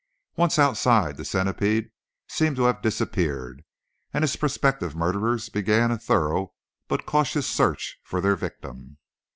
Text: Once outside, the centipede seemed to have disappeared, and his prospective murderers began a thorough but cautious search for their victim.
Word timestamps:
Once 0.35 0.57
outside, 0.57 1.15
the 1.15 1.23
centipede 1.23 1.91
seemed 2.27 2.55
to 2.55 2.63
have 2.63 2.81
disappeared, 2.81 3.63
and 4.11 4.23
his 4.23 4.35
prospective 4.35 4.95
murderers 4.95 5.47
began 5.47 5.91
a 5.91 5.97
thorough 5.99 6.55
but 6.87 7.05
cautious 7.05 7.45
search 7.45 7.99
for 8.03 8.19
their 8.19 8.35
victim. 8.35 8.97